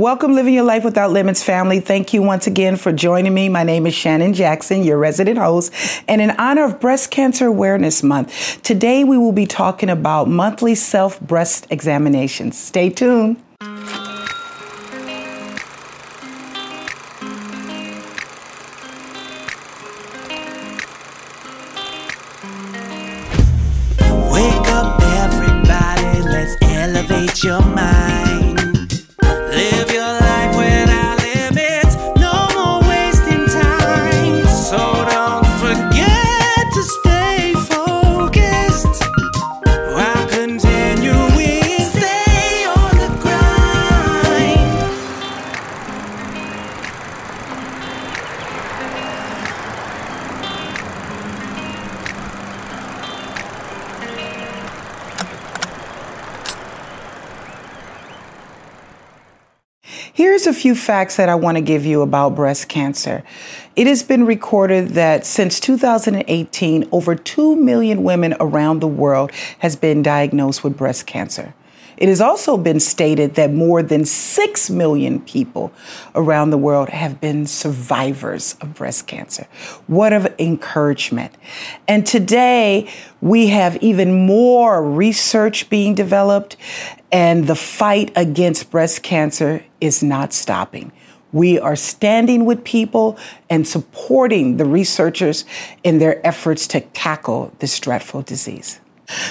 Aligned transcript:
Welcome, 0.00 0.34
Living 0.34 0.54
Your 0.54 0.64
Life 0.64 0.82
Without 0.82 1.10
Limits 1.10 1.42
family. 1.42 1.78
Thank 1.78 2.14
you 2.14 2.22
once 2.22 2.46
again 2.46 2.76
for 2.76 2.90
joining 2.90 3.34
me. 3.34 3.50
My 3.50 3.64
name 3.64 3.86
is 3.86 3.92
Shannon 3.92 4.32
Jackson, 4.32 4.82
your 4.82 4.96
resident 4.96 5.36
host. 5.36 5.74
And 6.08 6.22
in 6.22 6.30
honor 6.30 6.64
of 6.64 6.80
Breast 6.80 7.10
Cancer 7.10 7.48
Awareness 7.48 8.02
Month, 8.02 8.62
today 8.62 9.04
we 9.04 9.18
will 9.18 9.32
be 9.32 9.44
talking 9.44 9.90
about 9.90 10.26
monthly 10.26 10.74
self 10.74 11.20
breast 11.20 11.66
examinations. 11.68 12.58
Stay 12.58 12.88
tuned. 12.88 13.36
Wake 13.60 13.68
up, 24.70 25.02
everybody, 25.02 26.22
let's 26.22 26.56
elevate 26.62 27.44
your 27.44 27.60
mind. 27.60 28.29
Here's 60.20 60.46
a 60.46 60.52
few 60.52 60.74
facts 60.74 61.16
that 61.16 61.30
I 61.30 61.34
want 61.34 61.56
to 61.56 61.62
give 61.62 61.86
you 61.86 62.02
about 62.02 62.34
breast 62.34 62.68
cancer. 62.68 63.24
It 63.74 63.86
has 63.86 64.02
been 64.02 64.26
recorded 64.26 64.88
that 64.88 65.24
since 65.24 65.58
2018, 65.58 66.90
over 66.92 67.14
2 67.14 67.56
million 67.56 68.02
women 68.02 68.34
around 68.38 68.80
the 68.80 68.86
world 68.86 69.32
has 69.60 69.76
been 69.76 70.02
diagnosed 70.02 70.62
with 70.62 70.76
breast 70.76 71.06
cancer. 71.06 71.54
It 72.00 72.08
has 72.08 72.22
also 72.22 72.56
been 72.56 72.80
stated 72.80 73.34
that 73.34 73.52
more 73.52 73.82
than 73.82 74.06
6 74.06 74.70
million 74.70 75.20
people 75.20 75.70
around 76.14 76.48
the 76.48 76.56
world 76.56 76.88
have 76.88 77.20
been 77.20 77.46
survivors 77.46 78.56
of 78.62 78.74
breast 78.74 79.06
cancer. 79.06 79.46
What 79.86 80.14
of 80.14 80.26
encouragement. 80.38 81.34
And 81.86 82.06
today 82.06 82.90
we 83.20 83.48
have 83.48 83.76
even 83.82 84.26
more 84.26 84.82
research 84.82 85.68
being 85.68 85.94
developed 85.94 86.56
and 87.12 87.46
the 87.46 87.54
fight 87.54 88.12
against 88.16 88.70
breast 88.70 89.02
cancer 89.02 89.62
is 89.82 90.02
not 90.02 90.32
stopping. 90.32 90.92
We 91.32 91.58
are 91.58 91.76
standing 91.76 92.46
with 92.46 92.64
people 92.64 93.18
and 93.50 93.68
supporting 93.68 94.56
the 94.56 94.64
researchers 94.64 95.44
in 95.84 95.98
their 95.98 96.26
efforts 96.26 96.66
to 96.68 96.80
tackle 96.80 97.52
this 97.58 97.78
dreadful 97.78 98.22
disease. 98.22 98.80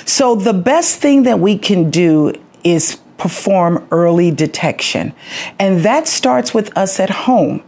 So, 0.05 0.35
the 0.35 0.53
best 0.53 0.99
thing 0.99 1.23
that 1.23 1.39
we 1.39 1.57
can 1.57 1.89
do 1.89 2.33
is 2.63 2.99
perform 3.17 3.85
early 3.91 4.31
detection. 4.31 5.13
And 5.59 5.83
that 5.83 6.07
starts 6.07 6.53
with 6.53 6.75
us 6.77 6.99
at 6.99 7.09
home 7.09 7.63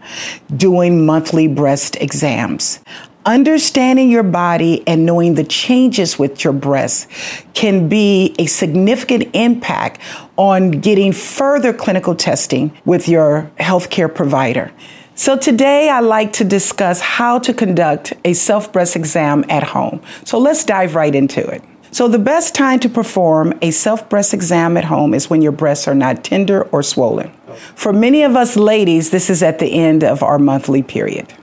doing 0.56 1.06
monthly 1.06 1.48
breast 1.48 1.98
exams. 1.98 2.80
Understanding 3.24 4.10
your 4.10 4.24
body 4.24 4.82
and 4.88 5.06
knowing 5.06 5.36
the 5.36 5.44
changes 5.44 6.18
with 6.18 6.44
your 6.44 6.54
breasts 6.54 7.06
can 7.54 7.88
be 7.88 8.34
a 8.40 8.48
significant 8.48 9.30
impact 9.36 10.02
on 10.38 10.72
getting 10.72 11.14
further 11.14 11.72
clinical 11.72 12.16
testing 12.16 12.76
with 12.84 13.08
your 13.08 13.52
healthcare 13.60 14.14
provider. 14.14 14.72
So 15.14 15.38
today 15.38 15.88
I 15.90 16.00
like 16.00 16.34
to 16.34 16.44
discuss 16.44 17.00
how 17.00 17.38
to 17.40 17.54
conduct 17.54 18.14
a 18.26 18.34
self 18.34 18.74
breast 18.74 18.96
exam 18.96 19.46
at 19.50 19.62
home. 19.62 20.02
So 20.26 20.40
let's 20.40 20.64
dive 20.64 20.96
right 20.96 21.14
into 21.14 21.46
it. 21.48 21.62
So 21.94 22.08
the 22.08 22.20
best 22.20 22.56
time 22.56 22.80
to 22.80 22.90
perform 22.90 23.54
a 23.62 23.72
self 23.72 24.10
breast 24.10 24.34
exam 24.34 24.78
at 24.78 24.86
home 24.86 25.14
is 25.14 25.30
when 25.30 25.42
your 25.42 25.52
breasts 25.52 25.88
are 25.90 25.96
not 25.96 26.24
tender 26.24 26.64
or 26.72 26.82
swollen. 26.84 27.32
For 27.76 27.92
many 27.92 28.24
of 28.24 28.36
us 28.38 28.56
ladies, 28.56 29.10
this 29.12 29.30
is 29.30 29.44
at 29.44 29.60
the 29.60 29.74
end 29.74 30.04
of 30.04 30.24
our 30.24 30.40
monthly 30.40 30.84
period. 30.84 31.34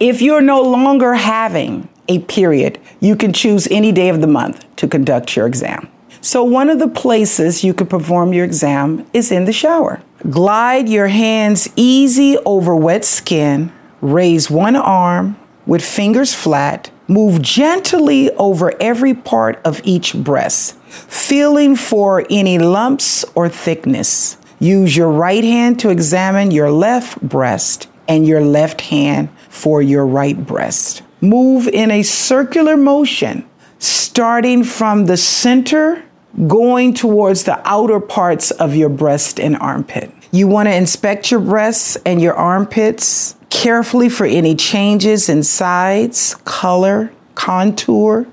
If 0.00 0.22
you're 0.22 0.40
no 0.40 0.62
longer 0.62 1.14
having 1.14 1.88
a 2.08 2.20
period, 2.20 2.80
you 3.00 3.16
can 3.16 3.34
choose 3.34 3.68
any 3.70 3.92
day 3.92 4.08
of 4.08 4.22
the 4.22 4.26
month 4.26 4.64
to 4.76 4.88
conduct 4.88 5.36
your 5.36 5.46
exam. 5.46 5.90
So, 6.22 6.42
one 6.42 6.70
of 6.70 6.78
the 6.78 6.88
places 6.88 7.62
you 7.62 7.74
can 7.74 7.86
perform 7.86 8.32
your 8.32 8.44
exam 8.44 9.06
is 9.12 9.30
in 9.30 9.44
the 9.44 9.52
shower. 9.52 10.00
Glide 10.30 10.88
your 10.88 11.08
hands 11.08 11.68
easy 11.76 12.38
over 12.46 12.74
wet 12.74 13.04
skin, 13.04 13.72
raise 14.00 14.50
one 14.50 14.74
arm 14.74 15.36
with 15.66 15.84
fingers 15.84 16.34
flat, 16.34 16.90
move 17.08 17.40
gently 17.42 18.30
over 18.32 18.72
every 18.80 19.14
part 19.14 19.60
of 19.64 19.80
each 19.82 20.14
breast, 20.14 20.76
feeling 20.86 21.74
for 21.74 22.24
any 22.30 22.58
lumps 22.58 23.24
or 23.34 23.48
thickness. 23.48 24.36
Use 24.60 24.96
your 24.96 25.10
right 25.10 25.44
hand 25.44 25.80
to 25.80 25.88
examine 25.88 26.50
your 26.50 26.70
left 26.70 27.20
breast 27.22 27.88
and 28.06 28.26
your 28.26 28.40
left 28.40 28.82
hand 28.82 29.28
for 29.48 29.80
your 29.80 30.06
right 30.06 30.46
breast. 30.46 31.02
Move 31.20 31.66
in 31.68 31.90
a 31.90 32.02
circular 32.02 32.76
motion, 32.76 33.48
starting 33.78 34.62
from 34.62 35.06
the 35.06 35.16
center, 35.16 36.04
going 36.46 36.92
towards 36.94 37.44
the 37.44 37.60
outer 37.68 38.00
parts 38.00 38.50
of 38.52 38.76
your 38.76 38.88
breast 38.88 39.40
and 39.40 39.56
armpit. 39.56 40.12
You 40.30 40.46
want 40.46 40.68
to 40.68 40.74
inspect 40.74 41.30
your 41.30 41.40
breasts 41.40 41.96
and 42.04 42.20
your 42.20 42.34
armpits 42.34 43.34
carefully 43.58 44.08
for 44.08 44.24
any 44.24 44.54
changes 44.54 45.28
in 45.28 45.42
size, 45.42 46.36
color, 46.44 47.12
contour, 47.34 48.24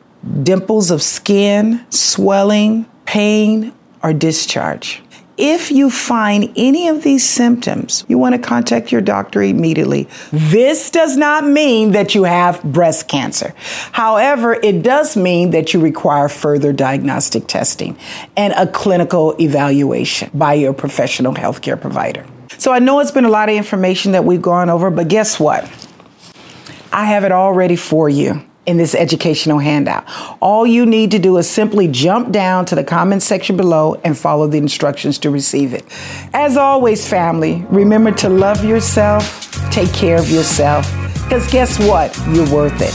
dimples 0.44 0.92
of 0.92 1.02
skin, 1.02 1.84
swelling, 1.90 2.86
pain, 3.06 3.74
or 4.04 4.14
discharge. 4.14 5.02
If 5.36 5.72
you 5.72 5.90
find 5.90 6.54
any 6.56 6.90
of 6.90 7.02
these 7.02 7.28
symptoms, 7.28 8.06
you 8.08 8.20
want 8.20 8.36
to 8.36 8.40
contact 8.40 8.92
your 8.92 9.02
doctor 9.02 9.42
immediately. 9.42 10.08
This 10.32 10.92
does 10.92 11.18
not 11.18 11.44
mean 11.44 11.94
that 11.94 12.14
you 12.14 12.26
have 12.26 12.62
breast 12.62 13.08
cancer. 13.08 13.56
However, 13.94 14.54
it 14.54 14.84
does 14.84 15.18
mean 15.18 15.50
that 15.50 15.74
you 15.74 15.82
require 15.82 16.30
further 16.30 16.72
diagnostic 16.72 17.48
testing 17.48 17.98
and 18.38 18.54
a 18.54 18.68
clinical 18.68 19.36
evaluation 19.42 20.30
by 20.36 20.54
your 20.54 20.74
professional 20.74 21.34
healthcare 21.34 21.82
provider. 21.82 22.26
So 22.66 22.72
I 22.72 22.80
know 22.80 23.00
it's 23.00 23.12
been 23.12 23.26
a 23.26 23.30
lot 23.30 23.48
of 23.48 23.56
information 23.56 24.14
that 24.14 24.26
we've 24.26 24.42
gone 24.42 24.72
over, 24.72 24.90
but 24.90 25.08
guess 25.08 25.40
what? 25.40 25.66
I 26.92 27.06
have 27.06 27.24
it 27.24 27.32
all 27.32 27.54
ready 27.54 27.76
for 27.76 28.10
you 28.10 28.44
in 28.66 28.78
this 28.78 28.96
educational 28.96 29.60
handout. 29.60 30.04
All 30.42 30.66
you 30.66 30.88
need 30.88 31.12
to 31.12 31.20
do 31.20 31.38
is 31.38 31.48
simply 31.48 31.88
jump 31.88 32.32
down 32.32 32.66
to 32.66 32.74
the 32.74 32.84
comment 32.84 33.22
section 33.22 33.56
below 33.56 34.02
and 34.04 34.18
follow 34.18 34.48
the 34.48 34.58
instructions 34.58 35.20
to 35.20 35.30
receive 35.30 35.76
it. 35.76 35.86
As 36.34 36.58
always, 36.58 37.08
family, 37.08 37.64
remember 37.70 38.12
to 38.14 38.30
love 38.30 38.66
yourself, 38.66 39.52
take 39.70 39.94
care 39.94 40.18
of 40.18 40.28
yourself, 40.32 40.92
because 41.26 41.48
guess 41.52 41.78
what? 41.78 42.20
You're 42.30 42.52
worth 42.52 42.82
it. 42.82 42.94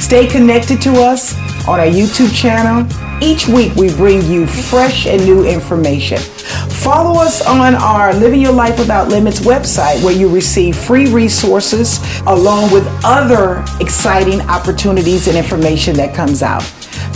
Stay 0.00 0.28
connected 0.28 0.80
to 0.82 0.92
us 0.92 1.36
on 1.66 1.80
our 1.80 1.86
YouTube 1.86 2.32
channel. 2.32 2.86
Each 3.20 3.48
week 3.48 3.74
we 3.74 3.92
bring 3.96 4.22
you 4.26 4.46
fresh 4.46 5.06
and 5.06 5.24
new 5.24 5.44
information. 5.44 6.18
Follow 6.18 7.20
us 7.20 7.44
on 7.44 7.74
our 7.74 8.14
Living 8.14 8.40
Your 8.40 8.52
Life 8.52 8.78
Without 8.78 9.08
Limits 9.08 9.40
website 9.40 10.02
where 10.04 10.14
you 10.14 10.28
receive 10.28 10.76
free 10.76 11.10
resources 11.10 11.98
along 12.28 12.72
with 12.72 12.86
other 13.04 13.64
exciting 13.80 14.40
opportunities 14.42 15.26
and 15.26 15.36
information 15.36 15.96
that 15.96 16.14
comes 16.14 16.44
out. 16.44 16.62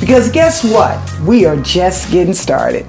Because 0.01 0.29
guess 0.29 0.65
what? 0.65 0.99
We 1.21 1.47
are 1.47 1.57
just 1.57 2.11
getting 2.11 2.35
started. 2.35 2.85